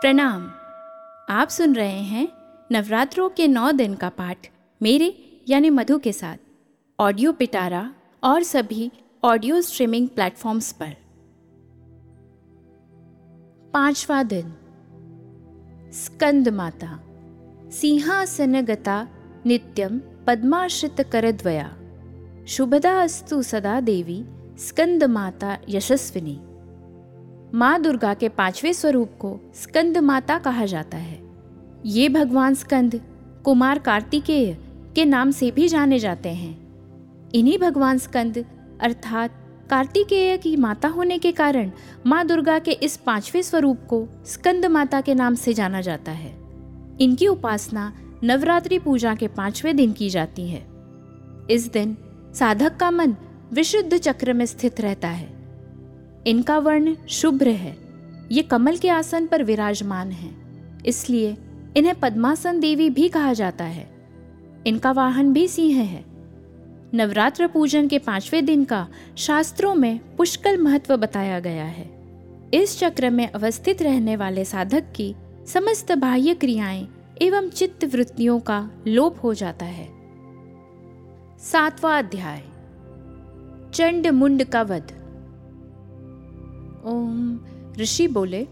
[0.00, 0.46] प्रणाम।
[1.30, 2.28] आप सुन रहे हैं
[2.72, 4.46] नवरात्रों के नौ दिन का पाठ
[4.82, 6.36] मेरे यानी मधु के साथ।
[7.00, 8.92] ऑडियो पिटारा और सभी
[9.24, 10.96] ऑडियो स्ट्रीमिंग प्लेटफॉर्म्स पर।
[13.74, 14.54] पांचवा दिन।
[15.92, 17.00] स्कंद माता।
[17.70, 19.08] सिंहासनगता
[19.46, 21.76] नित्यम पद्माश्रित करद्वया।
[22.46, 24.24] शुभदा अस्तु सदा देवी,
[24.58, 26.40] स्कंद माता यशस्विनी।
[27.54, 31.22] माँ दुर्गा के पाँचवें स्वरूप को स्कंद माता कहा जाता है।
[31.86, 33.00] ये भगवान स्कंद,
[33.44, 34.58] कुमार कार्तिकेय
[34.94, 38.44] के नाम से भी जाने जाते हैं। इन्हीं भगवान स्कंद,
[38.80, 39.30] अर्थात
[39.70, 41.70] कार्तिकेय की माता होने के कारण
[42.06, 46.36] माँ दुर्गा के इस पाँचवें स्वरूप को स्कंद माता के नाम से जाना जाता है।
[47.00, 47.92] इनकी उपासना
[48.24, 50.66] नवरात्रि पूजा के पाँचवें दिन की जाती है।
[51.50, 51.96] इस दिन
[52.34, 53.16] साधक का मन
[53.52, 55.37] विशुद्ध चक्र में स्थित रहता है।
[56.26, 57.78] इनका वर्ण शुभ्र है।
[58.32, 60.30] ये कमल के आसन पर विराजमान है।
[60.86, 61.36] इसलिए
[61.76, 63.90] इन्हें पद्मासन देवी भी कहा जाता है।
[64.66, 66.04] इनका वाहन भी सिंह है।
[66.94, 71.98] नवरात्र पूजन के पाँचवें दिन का शास्त्रों में पुष्कल महत्व बताया गया है।
[72.54, 75.14] इस चक्र में अवस्थित रहने वाले साधक की
[75.46, 76.88] समस्त बाह्य क्रियाएँ
[77.22, 79.88] एवं चित्त वृत्तियों का लोप हो जाता है।
[81.38, 82.42] सातवां अध्याय।
[83.74, 84.97] चंड मुंड का वध।
[86.84, 87.38] ओम।
[87.80, 88.46] ऋषि बोले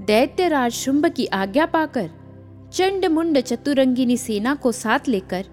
[0.00, 2.10] दैत्यराज शुंभ की आज्ञा पाकर,
[2.72, 5.46] चंड मुंड चतुरंगिनी सेना को साथ लेकर,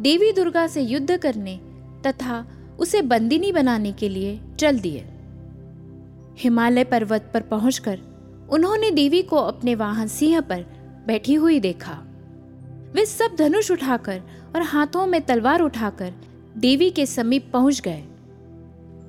[0.00, 1.60] देवी दुर्गा से युद्ध करने
[2.06, 2.46] तथा
[2.78, 5.04] उसे बंदिनी बनाने के लिए चल दिए।
[6.38, 8.00] हिमालय पर्वत पर पहुंचकर
[8.50, 10.64] उन्होंने देवी को अपने वाहन सिंह पर
[11.06, 11.92] बैठी हुई देखा।
[12.94, 14.22] वे सब धनुष उठाकर
[14.54, 16.12] और हाथों में तलवार उठाकर
[16.56, 18.04] देवी के समीप पहुँच गए।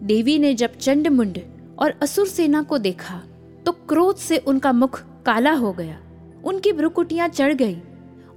[0.03, 1.39] देवी ने जब चंड मुंड
[1.79, 3.21] और असुर सेना को देखा
[3.65, 5.99] तो क्रोध से उनका मुख काला हो गया।
[6.45, 7.77] उनकी भ्रुकुटियाँ चढ़ गई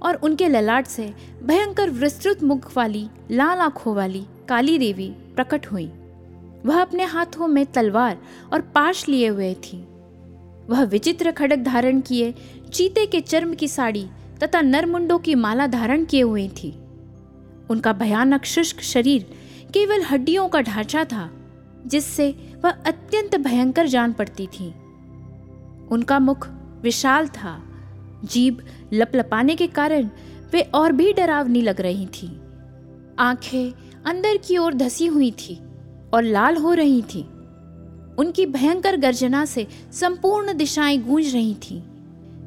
[0.01, 1.13] और उनके ललाट से
[1.43, 5.85] भयंकर विस्तृत मुख वाली, लाल आँखों वाली, काली देवी प्रकट हुई।
[6.65, 8.17] वह अपने हाथों में तलवार
[8.53, 9.77] और पाश लिए हुए थी।
[10.69, 12.33] वह विचित्र खड़क धारण किए,
[12.73, 14.07] चीते के चर्म की साड़ी
[14.43, 16.71] तथा नरमुंडों की माला धारण किए हुए थी।
[17.69, 19.25] उनका भयानक शुष्क शरीर
[19.73, 21.29] केवल हड्डियों का ढांचा था,
[21.85, 22.33] जिससे
[22.63, 24.67] वह अत्यंत भयंकर जान पड़ती थी।
[25.91, 26.47] उनका मुख
[26.81, 27.63] विशाल था।
[28.23, 30.09] जीभ लपलपाने के कारण
[30.53, 32.41] वे और भी डरावनी लग रही थी।
[33.19, 33.73] आँखें
[34.05, 35.59] अंदर की ओर धसी हुई थी
[36.13, 37.21] और लाल हो रही थी।
[38.19, 41.81] उनकी भयंकर गर्जना से संपूर्ण दिशाएँ गूंज रही थीं।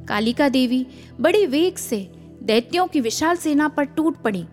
[0.06, 0.86] कालिका देवी
[1.20, 4.46] बड़े वेग से दैत्यों की विशाल सेना पर टूट पड़ी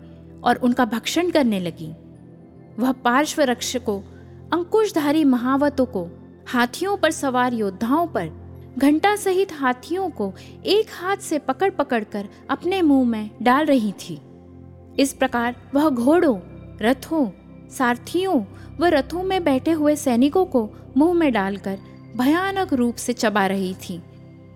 [0.43, 1.93] और उनका भक्षण करने लगी।
[2.79, 4.01] वह पार्श्व रक्षकों
[4.53, 6.07] अंकुशधारी महावतों को,
[6.47, 8.29] हाथियों पर सवार योद्धाओं पर,
[8.77, 10.33] घंटा सहित हाथियों को
[10.65, 14.21] एक हाथ से पकड़ पकड़ कर अपने मुँह में डाल रही थी।
[14.99, 16.39] इस प्रकार वह घोड़ों,
[16.81, 17.29] रथों,
[17.69, 18.43] सारथियों
[18.79, 21.77] व रथों में बैठे हुए सैनिकों को मुँह में डालकर
[22.17, 24.01] भयानक रूप से चबा रही थी।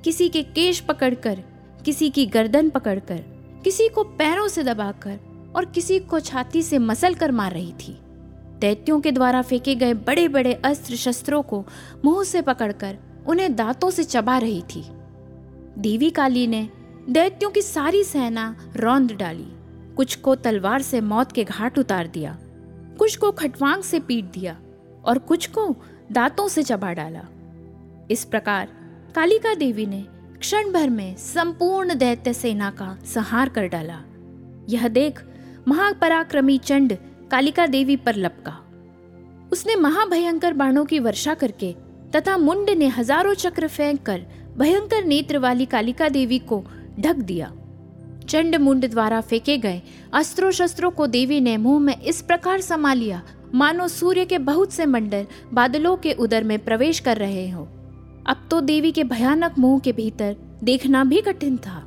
[0.04, 1.44] किसी के केश पकड़कर,
[1.86, 3.18] किसी की गर्दन पकड़कर,
[3.64, 5.20] किसी को पैरों से दबाकर
[5.56, 8.00] और किसी को छाती से मसल कर मार रही थी।
[8.60, 11.66] दैत्यों के द्वारा फेंके गए बड़े बड़े अस्त्र शस्त्रों को
[12.06, 14.84] मुँह से पकड़कर उन्हें दांतों से चबा रही थी।
[15.78, 16.68] देवी काली ने
[17.10, 19.48] दैत्यों की सारी सेना रौंद डाली।
[19.96, 22.38] कुछ को तलवार से मौत के घाट उतार दिया,
[23.00, 24.58] कुछ को खटवांग से पीट दिया
[25.06, 25.76] और कुछ को
[26.12, 27.26] दांतों से चबा डाला।
[28.12, 28.70] इस प्रकार
[29.16, 30.04] कालिका देवी ने
[30.40, 34.02] क्षण भर में संपूर्ण दैत्य सेना का संहार कर डाला।
[34.70, 35.22] यह देख
[35.68, 36.98] महापराक्रमी चंड
[37.32, 38.52] कालिका देवी पर लपका।
[39.52, 41.74] उसने महाभयंकर बाणों की वर्षा करके
[42.16, 44.26] तथा मुंड ने हज़ारों चक्र फेंक कर
[44.58, 46.64] भयंकर नेत्र वाली कालिका देवी को
[47.00, 47.52] ढक दिया।
[48.30, 49.82] चंड मुंड द्वारा फेंके गए
[50.14, 53.22] अस्त्रों शस्त्रों को देवी ने मुँह में इस प्रकार समा लिया,
[53.54, 57.68] मानो सूर्य के बहुत से मंडल बादलों के उदर में प्रवेश कर रहे हो।
[58.28, 61.84] अब तो देवी के भयानक मुँह के भीतर देखना भी कठिन था।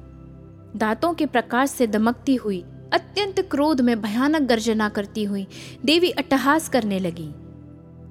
[0.76, 5.46] दांतों के प्रकाश से दमकती हुई अत्यंत क्रोध में भयानक गर्जना करती हुई
[5.85, 7.29] देवी अट्टहास करने लगी।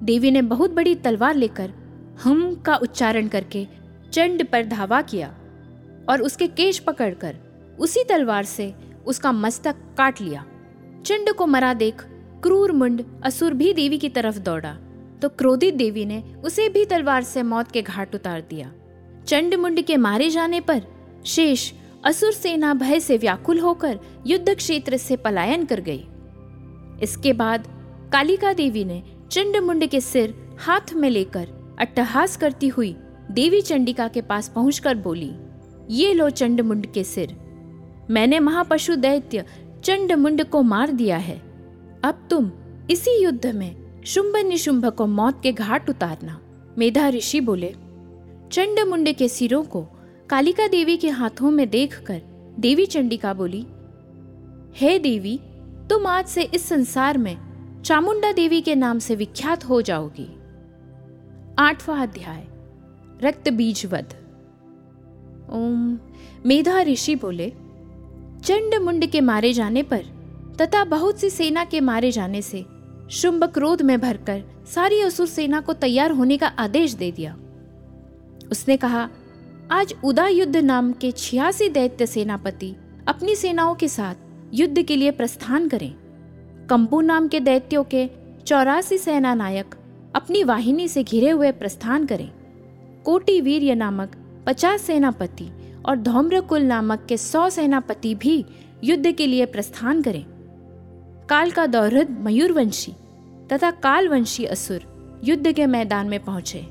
[0.04, 1.72] देवी ने बहुत बड़ी तलवार लेकर
[2.22, 3.66] हम का उच्चारण करके
[4.12, 5.28] चंड पर धावा किया
[6.08, 7.36] और उसके केश पकड़कर
[7.78, 8.72] उसी तलवार से
[9.06, 10.44] उसका मस्तक काट लिया।
[11.06, 12.02] चंड को मरा देख
[12.42, 14.72] क्रूर मुंड असुर भी देवी की तरफ़ दौड़ा
[15.22, 18.72] तो क्रोधित देवी ने उसे भी तलवार से मौत के घाट उतार दिया।
[19.26, 20.82] चंड मुंड के मारे जाने पर
[21.26, 21.72] शेष
[22.04, 26.04] असुर सेना भय से व्याकुल होकर युद्ध क्षेत्र से पलायन कर गई।
[27.02, 27.66] इसके बाद
[28.12, 31.48] कालिका देवी ने चंड मुंड के सिर हाथ में लेकर
[31.80, 32.94] अट्टहास करती हुई
[33.30, 35.32] देवी चंडिका के पास पहुंचकर बोली,
[35.90, 37.36] ये लो चंडमुंड के सिर।
[38.10, 39.44] मैंने महापशु दैत्य
[39.84, 41.36] चंडमुंड को मार दिया है।
[42.04, 42.50] अब तुम
[42.90, 46.38] इसी युद्ध में शुंभ निशुंभ को मौत के घाट उतारना।
[46.78, 47.74] मेधा ऋषि बोले,
[48.52, 49.86] चंड मुंड के सिरों को
[50.30, 52.20] कालिका देवी के हाथों में देखकर
[52.58, 53.66] देवी चंडिका बोली,
[54.76, 55.40] हे देवी,
[55.90, 60.26] तुम आज से इस संसार में चामुंडा देवी के नाम से विख्यात हो जाओगी।
[61.58, 62.46] आठवां अध्याय,
[63.22, 64.14] रक्त बीज वध।
[65.50, 65.98] ओम,
[66.46, 67.52] मेधा ऋषि बोले,
[68.44, 70.04] चंड मुंड के मारे जाने पर
[70.60, 72.64] तथा बहुत सी सेना के मारे जाने से
[73.10, 74.42] शुंभ क्रोध में भरकर
[74.74, 77.36] सारी असुर सेना को तैयार होने का आदेश दे दिया।
[78.50, 79.08] उसने कहा
[79.72, 82.74] आज उदा युद्ध नाम के छियासी दैत्य सेनापति
[83.08, 84.14] अपनी सेनाओं के साथ
[84.54, 85.94] युद्ध के लिए प्रस्थान करें।
[86.70, 88.10] कंपू नाम के दैत्यों के
[88.46, 89.74] चौरासी सेना नायक
[90.14, 92.30] अपनी वाहिनी से घिरे हुए प्रस्थान करें।
[93.04, 94.12] कोटि वीर्य नामक
[94.46, 95.48] पचास सेनापति
[95.86, 98.44] और धौम्रकुल नामक के सौ सेनापति भी
[98.84, 100.24] युद्ध के लिए प्रस्थान करें।
[101.30, 102.92] काल का दौरद मयूरवंशी
[103.52, 106.66] तथा कालवंशी असुर युद्ध के मैदान में पहुँचे।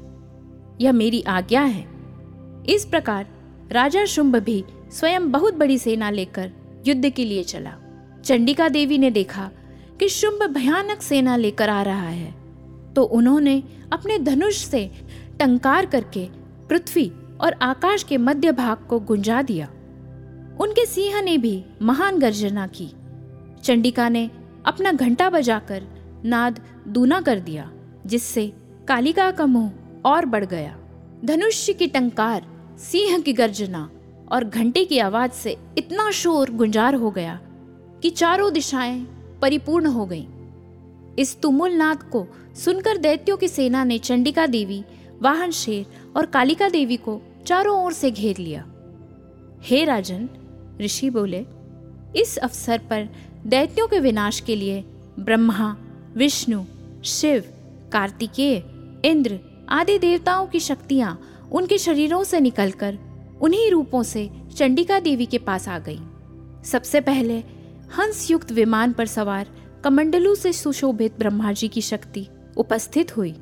[0.82, 1.97] यह मेरी आज्ञा है।
[2.70, 3.28] इस प्रकार
[3.72, 6.52] राजा शुंभ भी स्वयं बहुत बड़ी सेना लेकर
[6.88, 7.74] युद्ध के लिए चला।
[8.26, 9.50] चंडिका देवी ने देखा
[10.00, 12.32] कि शुंभ भयानक सेना लेकर आ रहा है
[12.94, 14.90] तो उन्होंने अपने धनुष से
[15.40, 16.28] टंकार करके
[16.70, 17.12] पृथ्वी
[17.42, 19.68] और आकाश के मध्य भाग को गुंजा दिया।
[20.60, 22.92] उनके सिंह ने भी महान गर्जना की।
[23.64, 24.30] चंडिका ने
[24.66, 25.84] अपना घंटा बजाकर
[26.26, 27.70] नाद दूना कर दिया,
[28.06, 28.52] जिससे
[28.88, 29.72] कालिका का मुँह
[30.06, 30.78] और बढ़ गया।
[31.26, 32.46] धनुष्य की टंकार
[32.78, 33.90] सिंह की गर्जना
[34.32, 37.40] और घंटे की आवाज़ से इतना शोर गुंजार हो गया
[38.02, 39.00] कि चारों दिशाएँ
[39.42, 40.28] परिपूर्ण हो गई।
[41.20, 44.84] इस तुमुल नाद को सुनकर दैत्यों की सेना ने चंडिका देवी,
[45.22, 45.86] वाहन शेर
[46.16, 48.66] और कालिका देवी को चारों ओर से घेर लिया।
[49.62, 50.30] हे राजन,
[50.82, 51.46] ऋषि बोले,
[52.16, 53.10] इस अवसर पर
[53.46, 54.82] दैत्यों के विनाश के लिए
[55.20, 55.78] ब्रह्मा,
[56.16, 56.64] विष्णु,
[57.06, 57.44] शिव,
[57.92, 58.64] कार्तिकेय,
[59.06, 59.40] इंद्र
[59.70, 62.98] आदि देवताओं की शक्तियाँ उनके शरीरों से निकलकर,
[63.42, 66.00] उन्हीं रूपों से चंडिका देवी के पास आ गई।
[66.64, 67.38] सबसे पहले
[67.98, 69.48] हंस युक्त विमान पर सवार
[69.84, 72.28] कमंडलू से सुशोभित ब्रह्मा जी की शक्ति
[72.58, 73.36] उपस्थित हुई,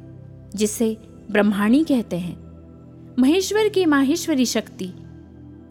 [0.55, 0.97] जिसे
[1.31, 2.35] ब्रह्माणी कहते हैं।
[3.19, 4.85] महेश्वर की माहेश्वरी शक्ति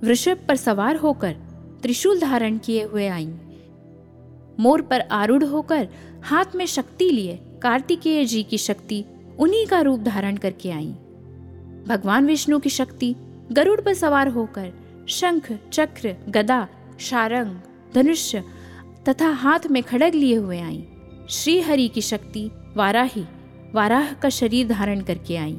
[0.02, 1.32] वृषभ पर सवार होकर
[1.82, 3.32] त्रिशूल धारण किए हुए आई।
[4.60, 5.88] मोर पर आरूढ़ होकर
[6.24, 9.04] हाथ में शक्ति लिए कार्तिकेय जी की शक्ति
[9.38, 10.94] उन्हीं का रूप धारण करके आई।
[11.86, 13.14] भगवान विष्णु की शक्ति,
[13.52, 14.72] गरुड़ पर सवार होकर,
[15.08, 16.68] शंख, चक्र, गदा,
[17.00, 17.56] शारंग
[17.94, 18.44] धनुष्य
[19.08, 20.86] तथा हाथ में खड़ग लिए हुए आई।
[21.30, 23.24] श्री हरि की शक्ति वाराही,
[23.74, 25.58] वाराह का शरीर धारण करके आई।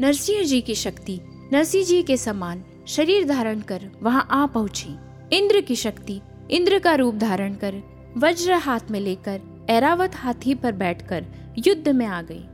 [0.00, 1.20] नरसिंह जी की शक्ति,
[1.52, 4.96] नरसिंह जी के समान शरीर धारण कर वहाँ आ पहुँची।
[5.36, 6.20] इंद्र की शक्ति,
[6.50, 7.82] इंद्र का रूप धारण कर
[8.16, 9.40] वज्र हाथ में लेकर,
[9.70, 11.24] ऐरावत हाथी पर बैठकर
[11.58, 12.44] युद्ध में आ गई।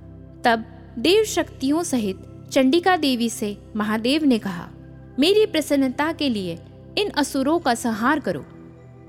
[0.45, 0.65] तब
[0.99, 2.17] देव शक्तियों सहित
[2.53, 4.69] चंडिका देवी से महादेव ने कहा,
[5.19, 6.59] मेरी प्रसन्नता के लिए
[6.99, 8.45] इन असुरों का संहार करो।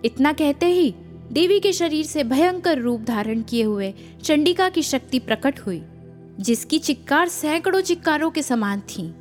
[0.05, 0.93] इतना कहते ही
[1.31, 3.93] देवी के शरीर से भयंकर रूप धारण किए हुए
[4.23, 5.81] चंडिका की शक्ति प्रकट हुई,
[6.39, 9.13] जिसकी चिक्कार सैकड़ों चिक्कारों के समान थी।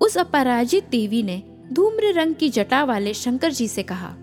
[0.00, 4.14] उस अपराजित देवी ने धूम्र रंग की जटा वाले शंकर जी से कहा,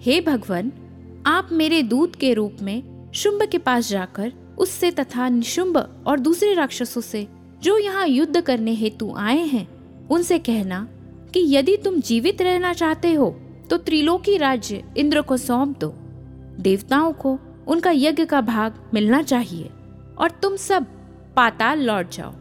[0.00, 0.72] हे भगवान,
[1.26, 6.54] आप मेरे दूत के रूप में शुंभ के पास जाकर उससे तथा निशुंभ और दूसरे
[6.54, 7.28] राक्षसों से
[7.62, 9.66] जो यहाँ युद्ध करने हेतु आए हैं,
[10.08, 10.86] उनसे कहना
[11.34, 13.30] कि यदि तुम जीवित रहना चाहते हो
[13.70, 15.92] तो त्रिलोकी राज्य इंद्र को सौंप दो।
[16.60, 17.38] देवताओं को
[17.68, 19.70] उनका यज्ञ का भाग मिलना चाहिए
[20.18, 20.86] और तुम सब
[21.36, 22.32] पाताल लौट जाओ।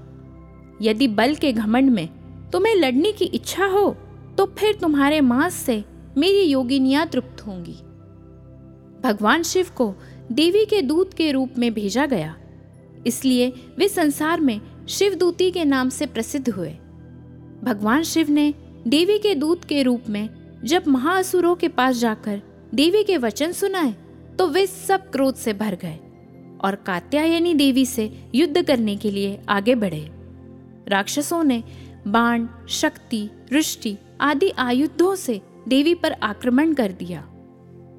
[0.81, 2.07] यदि बल के घमंड में
[2.51, 3.89] तुम्हें लड़ने की इच्छा हो
[4.37, 5.83] तो फिर तुम्हारे मांस से
[6.17, 7.75] मेरी योगिनियाँ तृप्त होंगी।
[9.03, 9.93] भगवान शिव को
[10.31, 12.35] देवी के दूत के रूप में भेजा गया।
[13.07, 13.47] इसलिए
[13.77, 14.59] वे संसार में
[14.89, 16.69] शिवदूती के नाम से प्रसिद्ध हुए।
[17.63, 18.53] भगवान शिव ने
[18.87, 20.29] देवी के दूत के रूप में
[20.63, 22.41] जब महाअसुरों के पास जाकर
[22.75, 23.93] देवी के वचन सुनाए
[24.39, 25.99] तो वे सब क्रोध से भर गए
[26.61, 30.09] और कात्यायनी देवी से युद्ध करने के लिए आगे बढ़े।
[30.87, 31.63] राक्षसों ने
[32.07, 37.27] बाण, शक्ति वृष्टि आदि आयुधों से देवी पर आक्रमण कर दिया।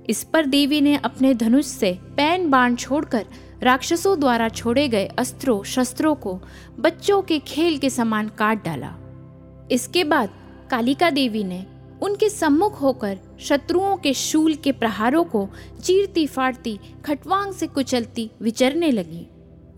[0.09, 3.27] इस पर देवी ने अपने धनुष से पैन बाण छोड़कर
[3.63, 6.41] राक्षसों द्वारा छोड़े गए अस्त्रों, शस्त्रों को
[6.81, 8.95] बच्चों के खेल के समान काट डाला।
[9.73, 10.31] इसके बाद
[10.71, 11.65] कालिका देवी ने
[12.03, 15.49] उनके सम्मुख होकर शत्रुओं के शूल के प्रहारों को
[15.83, 19.27] चीरती फाड़ती खटवांग से कुचलती, विचरने लगी।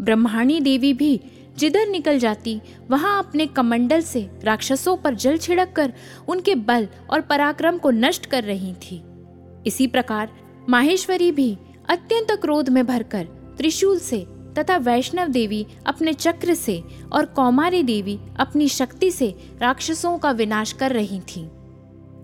[0.01, 1.21] ब्रह्माणी देवी भी
[1.59, 2.61] जिधर निकल जाती,
[2.91, 5.93] वहाँ अपने कमंडल से राक्षसों पर जल छिड़क कर
[6.29, 9.03] उनके बल और पराक्रम को नष्ट कर रही थी।
[9.67, 10.31] इसी प्रकार
[10.69, 11.57] माहेश्वरी भी
[11.89, 13.29] अत्यंत क्रोध में भरकर
[13.63, 14.27] त्रिशूल से
[14.59, 20.73] तथा वैष्णव देवी अपने चक्र से और कौमारी देवी अपनी शक्ति से राक्षसों का विनाश
[20.73, 21.51] कर रही थी।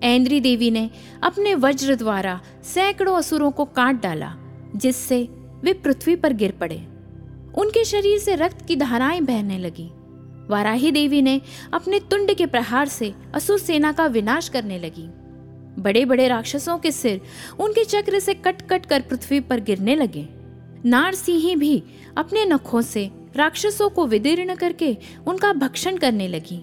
[0.02, 0.90] ऐन्द्री देवी ने
[1.23, 4.35] अपने वज्र द्वारा सैकड़ों असुरों को काट डाला,
[4.76, 5.28] जिससे
[5.64, 6.76] वे पृथ्वी पर गिर पड़े।
[7.54, 9.90] उनके शरीर से रक्त की धाराएँ बहने लगी।
[10.50, 11.40] वाराही देवी ने
[11.75, 15.09] अपने तुंड के प्रहार से असुर सेना का विनाश करने लगी।
[15.83, 17.21] बड़े बड़े राक्षसों के सिर
[17.61, 20.38] उनके चक्र से कट कट कर पृथ्वी पर गिरने लगे।
[20.85, 21.82] नारसिंही भी
[22.16, 26.62] अपने नखों से राक्षसों को विदीर्ण करके उनका भक्षण करने लगी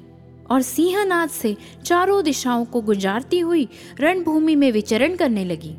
[0.51, 1.55] और सिंहनाद से
[1.85, 3.67] चारों दिशाओं को गुजारती हुई
[3.99, 5.75] रणभूमि में विचरण करने लगी।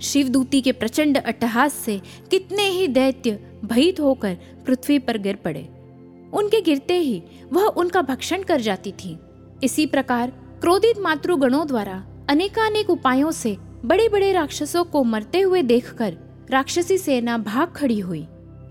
[0.00, 5.68] शिवदूती के प्रचंड अट्टहास से कितने ही दैत्य भयित होकर पृथ्वी पर गिर पड़े।
[6.32, 9.16] उनके गिरते ही वह उनका भक्षण कर जाती थी।
[9.64, 10.30] इसी प्रकार
[10.60, 16.16] क्रोधित मातृगणों द्वारा अनेकानेक उपायों से बड़े बड़े राक्षसों को मरते हुए देखकर
[16.52, 18.26] राक्षसी सेना भाग खड़ी हुई।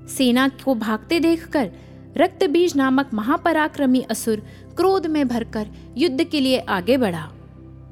[0.10, 1.72] सेना को भागते देखकर
[2.18, 4.44] रक्त बीज नामक महापराक्रमी असुर
[4.78, 7.32] क्रोध में भरकर युद्ध के लिए आगे बढ़ा।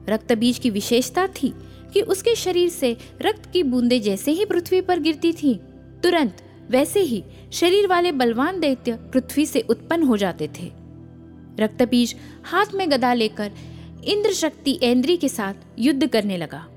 [0.10, 1.54] रक्त बीज की विशेषता थी
[1.94, 5.56] कि उसके शरीर से रक्त की बूंदें जैसे ही पृथ्वी पर गिरती थी,
[6.04, 10.72] तुरंत वैसे ही शरीर वाले बलवान दैत्य पृथ्वी से उत्पन्न हो जाते थे।
[11.60, 13.52] रक्तबीज हाथ में गदा लेकर
[14.04, 16.68] इंद्र शक्ति ऐन्द्री के साथ युद्ध करने लगा।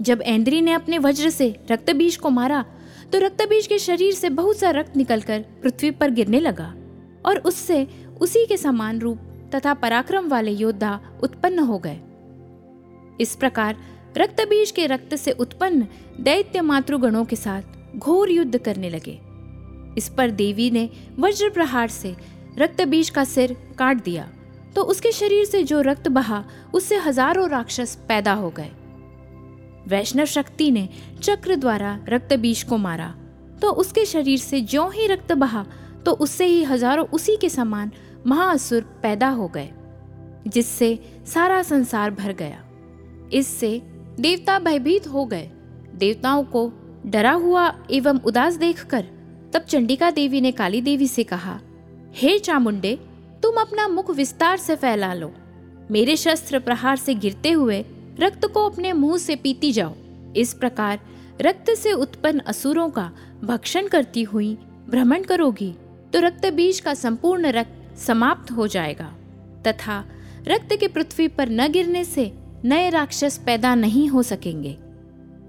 [0.00, 2.64] जब ऐन्द्री ने अपने वज्र से रक्तबीज को मारा
[3.12, 6.74] तो रक्तबीज के शरीर से बहुत सा रक्त निकलकर पृथ्वी पर गिरने लगा
[7.26, 7.86] और उससे
[8.20, 9.18] उसी के समान रूप
[9.54, 11.98] तथा पराक्रम वाले योद्धा उत्पन्न हो गए।
[13.20, 13.76] इस प्रकार
[14.18, 15.86] रक्तबीज के रक्त से उत्पन्न
[16.20, 19.18] दैत्य मातृगणों के साथ घोर युद्ध करने लगे।
[19.98, 22.14] इस पर देवी ने वज्र प्रहार से
[22.58, 24.28] रक्तबीज का सिर काट दिया
[24.76, 28.70] तो उसके शरीर से जो रक्त बहा, उससे हज़ारों राक्षस पैदा हो गए।
[29.88, 30.88] वैष्णव शक्ति ने
[31.22, 33.14] चक्र द्वारा रक्त बीज को मारा।
[33.62, 35.64] तो उसके शरीर से ज्यो ही रक्त बहा
[36.06, 37.90] तो उससे ही हज़ारों उसी के समान
[38.26, 39.70] महाअसुर पैदा हो गए,
[40.46, 42.62] जिससे सारा संसार भर गया।
[43.32, 43.80] इससे
[44.20, 45.50] देवता भयभीत हो गए।
[45.94, 46.70] देवताओं को
[47.06, 49.04] डरा हुआ एवं उदास देखकर
[49.54, 51.58] तब चंडिका देवी ने काली देवी से कहा,
[52.14, 52.94] हे चामुंडे,
[53.42, 55.32] तुम अपना मुख विस्तार से फैला लो।
[55.90, 57.84] मेरे शस्त्र प्रहार से गिरते हुए
[58.20, 59.94] रक्त को अपने मुँह से पीती जाओ।
[60.36, 61.00] इस प्रकार
[61.40, 63.10] रक्त से उत्पन्न असुरों का
[63.44, 64.54] भक्षण करती हुई
[64.88, 65.72] भ्रमण करोगी
[66.12, 69.12] तो रक्त बीज का संपूर्ण रक्त समाप्त हो जाएगा।
[69.66, 70.04] तथा
[70.48, 72.32] रक्त के पृथ्वी पर न गिरने से
[72.64, 74.76] नए राक्षस पैदा नहीं हो सकेंगे।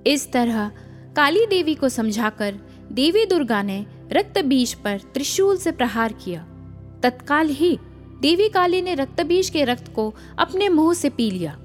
[0.07, 0.67] इस तरह
[1.15, 2.59] काली देवी को समझाकर
[2.91, 6.41] देवी दुर्गा ने रक्त बीज पर त्रिशूल से प्रहार किया।
[7.03, 7.77] तत्काल ही
[8.21, 11.57] देवी काली ने रक्त बीज के रक्त को अपने मुँह से पी लिया।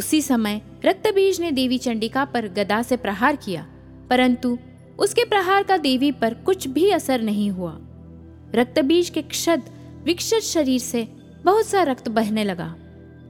[0.00, 3.66] उसी समय रक्तबीज ने देवी चंडिका पर गदा से प्रहार किया,
[4.10, 4.56] परंतु
[4.98, 7.76] उसके प्रहार का देवी पर कुछ भी असर नहीं हुआ।
[8.54, 9.62] रक्तबीज के क्षद
[10.04, 11.06] विक्षत शरीर से
[11.44, 12.74] बहुत सा रक्त बहने लगा,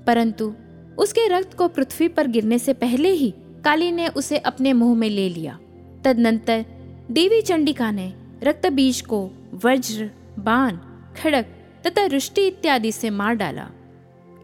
[0.06, 0.52] परंतु
[0.98, 3.32] उसके रक्त को पृथ्वी पर गिरने से पहले ही
[3.64, 5.58] काली ने उसे अपने मुँह में ले लिया।
[6.04, 6.64] तदनंतर
[7.10, 8.12] देवी चंडिका ने
[8.44, 9.24] रक्त बीज को
[9.64, 10.76] वज्र, बाण,
[11.16, 13.68] खड़क तथा रुष्टि इत्यादि से मार डाला।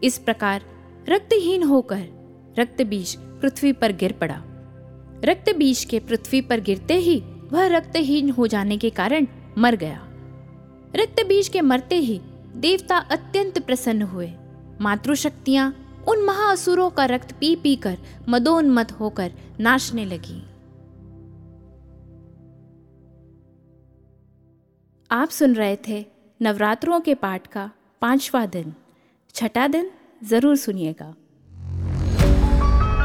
[0.03, 0.61] इस प्रकार
[1.09, 2.05] रक्तहीन होकर
[2.59, 4.41] रक्त बीज पृथ्वी पर गिर पड़ा।
[5.23, 7.19] रक्त बीज के पृथ्वी पर गिरते ही
[7.51, 10.01] वह रक्तहीन हो जाने के कारण मर गया।
[10.95, 12.19] रक्त बीज के मरते ही
[12.55, 14.31] देवता अत्यंत प्रसन्न हुए।
[14.81, 15.73] मातृशक्तियाँ
[16.07, 17.97] उन महाअसुरों का रक्त पी पी कर
[18.29, 20.41] मदोन्मत होकर नाचने लगी।
[25.11, 26.05] आप सुन रहे थे
[26.39, 27.69] नवरात्रों के पाठ का
[28.01, 28.73] पांचवा दिन।
[29.35, 29.91] छठा दिन
[30.23, 31.13] ज़रूर सुनिएगा।